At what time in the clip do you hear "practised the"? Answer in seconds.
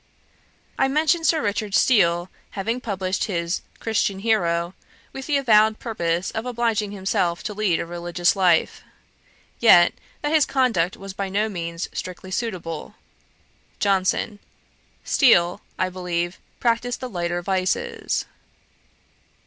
16.59-17.07